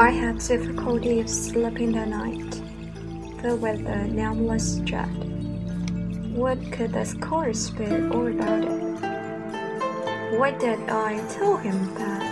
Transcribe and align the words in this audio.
I 0.00 0.10
had 0.10 0.38
difficulty 0.38 1.26
sleeping 1.26 1.90
that 1.94 2.06
night, 2.06 2.62
The 3.42 3.56
weather 3.56 4.06
now 4.06 4.32
was 4.32 4.78
dread. 4.82 5.10
What 6.36 6.58
could 6.70 6.92
this 6.92 7.14
course 7.14 7.70
be 7.70 7.84
all 7.84 8.28
about 8.28 8.62
it? 8.62 10.38
Why 10.38 10.52
did 10.52 10.78
I 10.88 11.18
tell 11.26 11.56
him 11.56 11.94
that 11.96 12.22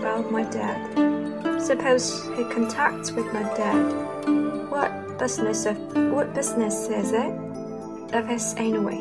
about 0.00 0.30
my 0.30 0.42
dad? 0.42 1.62
Suppose 1.62 2.24
he 2.36 2.44
contacts 2.44 3.10
with 3.12 3.32
my 3.32 3.44
dad. 3.56 4.68
What 4.68 5.18
business 5.18 5.64
of 5.64 5.78
what 6.12 6.34
business 6.34 6.90
is 6.90 7.12
it 7.12 7.32
of 8.12 8.28
his 8.28 8.52
anyway? 8.58 9.00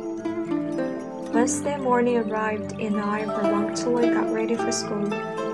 Wednesday 1.33 1.75
morning 1.75 2.19
arrived 2.19 2.71
and 2.79 3.01
I 3.01 3.23
reluctantly 3.23 4.07
got 4.11 4.31
ready 4.31 4.55
for 4.55 4.71
school. 4.71 5.46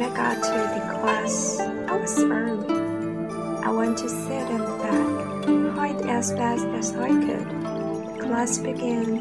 When 0.00 0.12
I 0.12 0.16
got 0.16 0.42
to 0.44 0.50
the 0.50 0.98
class, 0.98 1.60
I 1.60 1.94
was 1.94 2.18
early. 2.20 2.72
I 3.62 3.70
went 3.70 3.98
to 3.98 4.08
sit 4.08 4.48
in 4.48 4.56
the 4.56 4.78
back, 4.80 5.76
hide 5.76 6.06
as 6.08 6.32
best 6.32 6.64
as 6.68 6.96
I 6.96 7.08
could. 7.08 8.18
Class 8.18 8.56
began. 8.56 9.20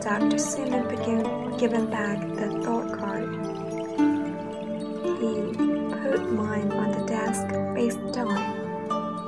Dr. 0.00 0.38
Simon 0.38 0.86
began 0.86 1.58
giving 1.58 1.90
back 1.90 2.20
the 2.20 2.46
thought 2.62 2.96
card. 2.96 3.28
He 5.18 5.34
put 5.98 6.30
mine 6.30 6.70
on 6.78 6.92
the 6.92 7.04
desk 7.08 7.48
face 7.74 7.96
down, 8.14 8.38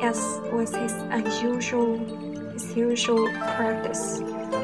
as 0.05 0.21
was 0.53 0.73
his 0.73 0.93
unusual, 1.11 1.99
his 2.53 2.77
usual 2.77 3.27
practice. 3.57 4.21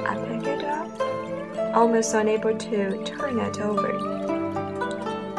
I 0.07 0.15
picked 0.29 0.47
it 0.47 0.63
up, 0.63 1.75
almost 1.75 2.15
unable 2.15 2.57
to 2.57 3.05
turn 3.05 3.41
it 3.41 3.59
over. 3.59 4.38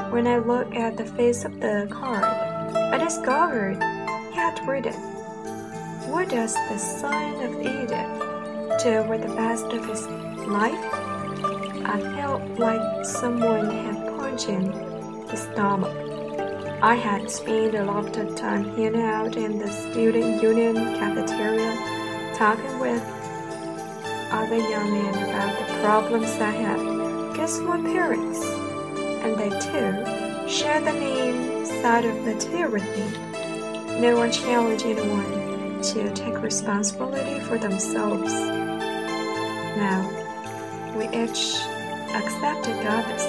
When 0.10 0.26
I 0.26 0.38
looked 0.38 0.74
at 0.74 0.98
the 0.98 1.06
face 1.06 1.46
of 1.46 1.60
the 1.60 1.88
card, 1.92 2.24
I 2.24 2.98
discovered 2.98 3.76
he 3.76 4.36
had 4.36 4.60
written, 4.68 4.94
What 6.10 6.30
does 6.30 6.56
the 6.56 6.80
son 6.80 7.36
of 7.44 7.54
Edith 7.62 8.84
do 8.84 9.04
with 9.08 9.22
the 9.22 9.36
best 9.36 9.66
of 9.66 9.86
his 9.86 10.08
life? 10.48 10.84
I 11.86 12.00
felt 12.16 12.42
like 12.58 13.06
someone 13.06 13.70
had 13.70 14.18
punched 14.18 14.50
in 14.50 14.72
the 15.28 15.38
stomach. 15.38 15.96
I 16.82 16.96
had 16.96 17.30
spent 17.30 17.76
a 17.76 17.86
lot 17.86 18.18
of 18.18 18.36
time 18.36 18.64
hanging 18.76 19.04
out 19.04 19.38
in 19.38 19.60
the 19.60 19.70
student 19.70 20.42
union 20.42 20.76
cafeteria, 20.98 22.34
talking 22.36 22.80
with 22.80 23.04
other 24.32 24.58
young 24.58 24.92
men 24.92 25.30
about 25.30 25.60
the 25.60 25.73
problems 25.84 26.32
I 26.40 26.50
had. 26.50 27.36
Guess 27.38 27.60
my 27.60 27.78
parents? 27.78 28.59
And 29.22 29.38
they 29.38 29.50
too 29.50 30.50
share 30.50 30.80
the 30.81 30.94
main 30.94 31.66
side 31.66 32.06
of 32.06 32.25
the 32.25 32.36
tear 32.36 32.70
with 32.70 32.84
me. 32.84 34.00
No 34.00 34.17
one 34.17 34.31
challenged 34.31 34.86
anyone 34.86 35.81
to 35.81 36.11
take 36.14 36.42
responsibility 36.42 37.39
for 37.42 37.58
themselves. 37.58 38.34
Now, 39.78 40.02
we 40.95 41.06
each 41.08 41.56
accepted 42.16 42.76
others, 42.86 43.26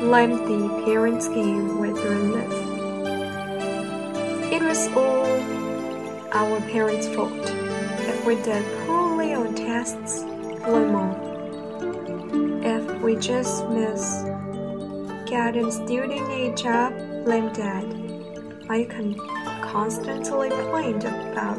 blamed 0.00 0.40
the 0.46 0.82
parents' 0.84 1.28
game 1.28 1.78
with 1.78 1.96
relief. 2.04 2.52
It 4.52 4.62
was 4.62 4.88
all 4.96 5.26
our 6.32 6.60
parents' 6.62 7.08
fault 7.08 7.50
if 8.06 8.24
we 8.26 8.36
did 8.36 8.64
poorly 8.86 9.34
on 9.34 9.54
tests, 9.54 10.22
blame 10.64 10.94
all. 10.94 11.14
If 12.62 13.02
we 13.02 13.16
just 13.16 13.68
missed 13.68 14.26
getting 15.34 15.68
student 15.68 16.30
a 16.30 16.54
job, 16.54 16.92
blame 17.24 17.52
dad. 17.52 17.84
I 18.70 18.84
can 18.84 19.16
constantly 19.62 20.48
complained 20.48 21.04
about 21.04 21.58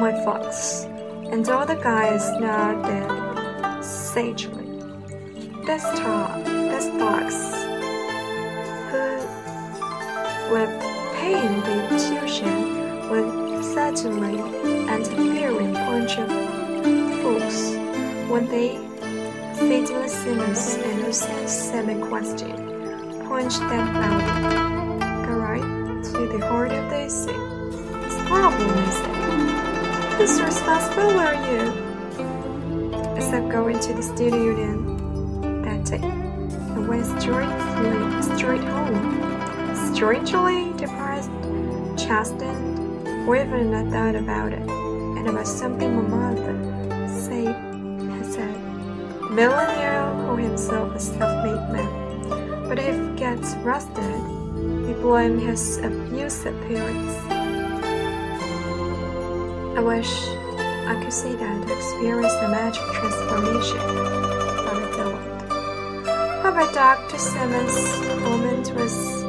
my 0.00 0.12
faults, 0.24 0.84
and 1.30 1.46
all 1.50 1.66
the 1.66 1.74
guys 1.74 2.24
nodded 2.40 3.84
sagely. 3.84 4.64
This 5.66 5.84
top, 6.00 6.44
this 6.46 6.86
box, 7.02 7.34
who 8.90 9.06
were 10.50 10.70
paying 11.20 11.56
the 11.68 11.78
tuition 12.04 12.56
would 13.10 13.62
certainly 13.76 14.36
interfering 14.94 15.74
bunch 15.74 16.16
of 16.16 16.30
fools 17.20 17.58
when 18.30 18.48
they 18.48 18.70
fatal 19.68 20.08
sinners 20.08 21.22
and 21.24 21.50
semi-question 21.50 22.73
punch 23.34 23.58
that 23.58 23.96
out. 23.96 25.28
Right 25.28 26.04
to 26.04 26.18
the 26.28 26.46
heart 26.46 26.70
of 26.70 26.88
the 26.88 27.00
issue. 27.06 27.40
This 28.00 28.14
problem 28.28 28.70
is 28.86 28.98
it? 29.00 29.14
Whose 30.18 30.40
responsible 30.40 31.18
are 31.18 31.34
you? 31.50 31.62
Except 33.16 33.48
going 33.48 33.80
to 33.80 33.92
the 33.92 34.04
student 34.04 34.40
union 34.40 35.62
that 35.62 35.84
day. 35.84 35.98
I 36.04 36.78
went 36.78 37.06
straight, 37.20 38.38
straight 38.38 38.62
home. 38.62 39.92
Strangely 39.92 40.72
depressed, 40.76 41.30
chastened, 41.98 43.08
even 43.08 43.74
I 43.74 43.90
thought 43.90 44.14
about 44.14 44.52
it. 44.52 44.62
And 45.18 45.28
about 45.28 45.48
something 45.48 45.92
my 45.96 46.02
mother 46.02 46.54
said, 47.08 47.56
had 48.12 48.26
said. 48.26 48.56
Millionaire 49.32 50.06
who 50.22 50.36
himself 50.36 50.94
a 50.94 51.00
self-made 51.00 51.72
man 51.72 52.03
but 52.68 52.78
if 52.78 53.16
gets 53.16 53.54
arrested, 53.56 54.20
they 54.86 54.94
blame 54.94 55.38
his 55.38 55.78
abusive 55.78 56.58
parents. 56.62 57.14
I 59.76 59.80
wish 59.80 60.10
I 60.86 61.00
could 61.02 61.12
say 61.12 61.34
that 61.34 61.66
to 61.66 61.72
experience 61.74 62.32
the 62.34 62.48
magic 62.48 62.82
transformation, 62.92 63.78
but 64.64 64.76
I 64.76 64.96
don't. 64.96 65.24
However, 66.42 66.72
Dr. 66.72 67.18
Simmons' 67.18 68.00
moment 68.22 68.72
was 68.74 69.22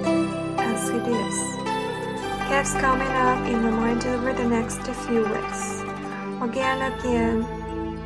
insidious. 0.60 1.38
Keeps 2.48 2.74
coming 2.80 3.08
up 3.08 3.46
in 3.48 3.62
my 3.64 3.70
mind 3.72 4.06
over 4.06 4.34
the 4.34 4.46
next 4.46 4.80
few 5.08 5.24
weeks. 5.26 5.82
Again 6.42 6.82
and 6.82 7.00
again, 7.00 7.46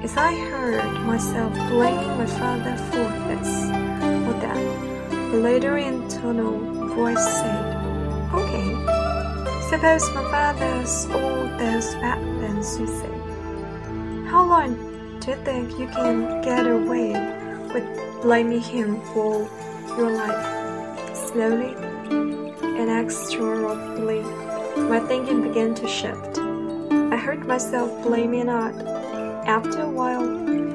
as 0.02 0.16
I 0.16 0.34
heard 0.34 0.94
myself 1.06 1.54
blaming 1.70 2.18
my 2.18 2.26
father 2.26 2.78
for 2.90 3.10
this 3.28 3.66
or 4.28 4.40
that. 4.40 4.89
The 5.32 5.38
later 5.38 5.78
internal 5.78 6.58
voice 6.96 7.24
said, 7.24 7.76
Okay, 8.34 8.74
suppose 9.70 10.10
my 10.16 10.24
father's 10.32 11.06
all 11.06 11.46
those 11.60 11.94
bad 12.02 12.18
things 12.40 12.80
you 12.80 12.88
say. 12.88 14.28
How 14.28 14.44
long 14.44 14.74
do 15.20 15.30
you 15.30 15.38
think 15.46 15.78
you 15.78 15.86
can 15.86 16.42
get 16.42 16.66
away 16.66 17.12
with 17.72 18.22
blaming 18.24 18.62
him 18.62 19.02
for 19.14 19.48
your 19.98 20.10
life? 20.10 21.16
Slowly, 21.16 21.76
and 22.10 22.90
inexorably, 22.90 24.22
my 24.90 25.00
thinking 25.02 25.44
began 25.44 25.76
to 25.76 25.88
shift. 25.88 26.40
I 27.14 27.18
heard 27.18 27.46
myself 27.46 27.92
blaming 28.02 28.50
out. 28.50 28.74
After 29.48 29.84
a 29.84 29.90
while, 29.90 30.24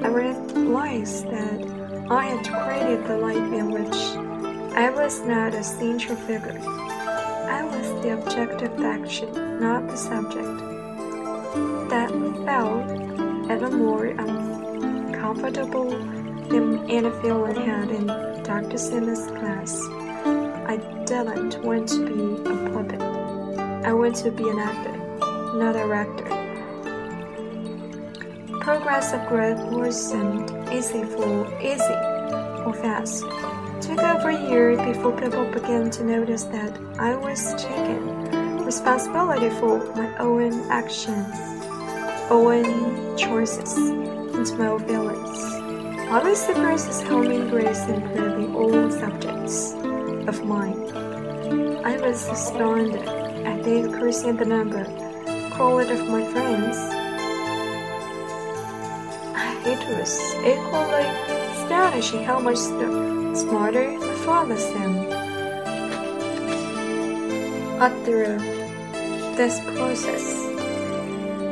I 0.04 0.09
realized 0.09 1.28
that 1.31 2.06
I 2.09 2.26
had 2.26 2.47
created 2.47 3.04
the 3.09 3.19
life 3.19 3.53
in 3.53 3.72
which 3.72 4.34
I 4.76 4.90
was 4.90 5.20
not 5.20 5.54
a 5.54 5.62
central 5.62 6.16
figure. 6.16 6.58
I 6.58 7.62
was 7.62 8.02
the 8.02 8.10
object 8.10 8.60
of 8.62 8.84
action, 8.84 9.60
not 9.60 9.86
the 9.86 9.96
subject. 9.96 10.58
That 11.90 12.10
felt 12.44 12.91
ever 13.48 13.71
more 13.71 14.06
uncomfortable 14.06 15.91
than 16.48 16.91
any 16.91 17.09
feeling 17.22 17.54
had 17.54 17.88
in 17.91 18.09
Dr. 18.42 18.76
Simmons' 18.76 19.28
class. 19.38 19.80
I 20.66 20.78
didn't 21.06 21.62
want 21.62 21.88
to 21.91 22.04
be 22.04 22.50
a 22.50 22.70
puppet. 22.70 23.00
I 23.86 23.92
want 23.92 24.16
to 24.16 24.32
be 24.32 24.48
an 24.48 24.59
actor, 24.59 24.97
not 25.56 25.77
a 25.77 25.86
rector. 25.86 26.24
Progress 28.59 29.12
of 29.12 29.24
growth 29.28 29.72
wasn't 29.72 30.50
easy 30.72 31.04
for 31.04 31.47
easy 31.62 31.94
or 32.66 32.74
fast 32.74 33.24
took 33.80 33.98
over 33.98 34.30
a 34.30 34.50
year 34.50 34.76
before 34.76 35.12
people 35.18 35.44
began 35.50 35.91
to 35.91 36.04
notice 36.04 36.44
that 36.44 36.78
I 36.98 37.16
was 37.16 37.54
taking 37.54 38.65
responsibility 38.65 39.50
for 39.60 39.78
my 39.94 40.16
own 40.18 40.53
actions, 40.71 41.34
own 42.30 43.16
choices, 43.16 43.76
and 43.76 44.59
my 44.59 44.68
own 44.68 44.86
feelings. 44.86 45.38
I 46.10 46.22
was 46.22 46.38
surprised 46.38 46.88
as 46.88 47.03
how 47.03 47.22
many 47.22 47.48
grace 47.50 47.80
improving 47.88 48.54
all 48.54 48.91
subjects 48.91 49.72
of 50.28 50.44
mine. 50.44 50.91
I 51.84 51.97
was 51.98 52.28
astounded 52.28 53.06
at 53.44 53.62
the 53.65 53.74
increase 53.77 54.22
in 54.24 54.36
the 54.36 54.44
number, 54.44 54.84
quality 55.56 55.92
of 55.92 56.09
my 56.09 56.24
friends. 56.32 56.77
It 59.66 59.78
was 59.98 60.20
equally 60.41 61.09
astonishing 61.56 62.22
how 62.22 62.38
much 62.38 62.59
the 62.59 63.23
smarter 63.36 63.98
the 63.98 64.15
father 64.25 64.57
Sam. 64.57 65.25
got 67.78 68.04
through 68.07 68.39
this 69.36 69.60
process. 69.77 70.25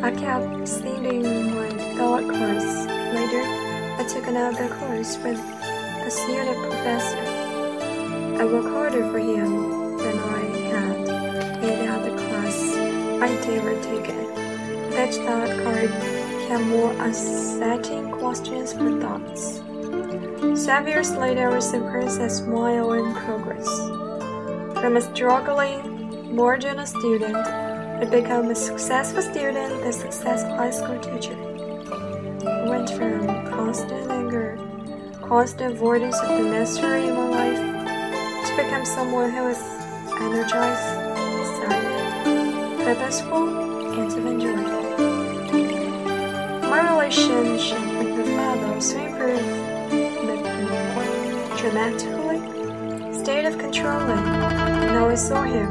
I 0.02 0.11
kept 0.12 0.67
sending 0.67 1.23
my 1.55 1.69
thought 1.96 2.25
course. 2.25 2.70
Later, 3.17 3.44
I 4.00 4.06
took 4.08 4.26
another 4.29 4.69
course 4.81 5.19
with 5.19 5.38
a 6.08 6.11
student 6.11 6.58
professor. 6.70 7.25
I 8.40 8.44
worked 8.46 8.69
harder 8.69 9.05
for 9.11 9.19
him 9.19 9.99
than 9.99 10.19
I 10.19 10.43
had 10.73 10.96
in 11.69 11.88
other 11.88 12.17
class 12.17 12.58
I'd 13.25 13.44
ever 13.58 13.75
taken. 13.82 14.20
That 14.94 15.12
thought 15.26 15.52
card 15.64 15.90
had 16.49 16.67
more 16.67 16.93
unsettling 16.93 18.11
questions 18.12 18.73
for 18.73 18.90
thoughts. 19.00 19.61
Seven 20.42 20.88
years 20.88 21.12
later, 21.12 21.50
was 21.50 21.72
impressed 21.72 22.18
as 22.20 22.42
my 22.42 22.78
own 22.78 23.14
progress. 23.14 23.64
From 24.80 24.96
a 24.96 25.00
struggling 25.00 26.34
marginal 26.34 26.84
student, 26.84 27.36
I 27.36 28.04
became 28.04 28.50
a 28.50 28.54
successful 28.54 29.22
student, 29.22 29.72
a 29.86 29.92
successful 29.92 30.56
high 30.56 30.72
school 30.72 30.98
teacher. 30.98 31.38
I 32.44 32.68
went 32.68 32.90
from 32.90 33.24
constant 33.54 34.10
anger, 34.10 34.58
constant 35.22 35.74
avoidance 35.74 36.18
of 36.20 36.36
the 36.36 36.44
mystery 36.44 37.06
in 37.06 37.14
my 37.14 37.28
life, 37.28 38.46
to 38.46 38.56
become 38.56 38.84
someone 38.84 39.30
who 39.30 39.46
is 39.46 39.62
energized, 40.20 40.90
excited, 41.38 42.82
purposeful, 42.82 43.46
and 43.94 44.12
enjoy. 44.26 44.56
My 46.68 46.80
relationship 46.90 47.78
with 47.78 48.16
my 48.16 48.24
father 48.36 48.72
improved 48.74 49.12
dramatically, 51.62 52.41
state 53.14 53.44
of 53.44 53.56
controlling, 53.56 54.25
now 54.91 55.09
I 55.09 55.14
saw 55.14 55.44
him 55.44 55.70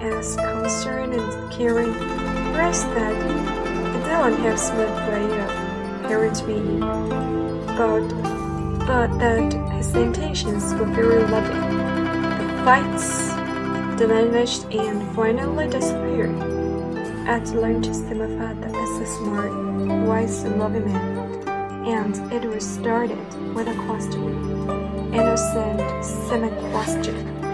as 0.00 0.36
concerned 0.36 1.14
and 1.14 1.52
caring, 1.52 1.92
whereas 2.52 2.84
that 2.94 3.12
he 3.12 3.34
didn't 3.92 4.38
have 4.44 4.56
smooth 4.56 4.96
way 5.10 5.24
of 5.40 5.50
parenting 6.06 6.64
me, 6.64 6.80
but 7.76 8.06
but 8.86 9.18
that 9.18 9.52
his 9.72 9.92
intentions 9.96 10.72
were 10.74 10.86
very 10.86 11.24
loving. 11.24 11.76
The 12.38 12.62
fights 12.64 13.30
diminished 13.98 14.66
and 14.66 15.12
finally 15.16 15.68
disappeared. 15.68 16.40
I 17.26 17.38
had 17.38 17.48
learned 17.48 17.82
to 17.82 17.94
see 17.94 18.14
my 18.14 18.28
father 18.38 18.68
as 18.68 19.00
a 19.00 19.06
smart, 19.06 20.06
wise, 20.06 20.44
and 20.44 20.60
loving 20.60 20.84
man, 20.84 21.48
and 21.84 22.32
it 22.32 22.48
was 22.48 22.64
started 22.64 23.18
with 23.56 23.66
a 23.66 23.74
question 23.86 24.85
innocent 25.12 26.04
semi 26.04 26.50
question. 26.70 27.45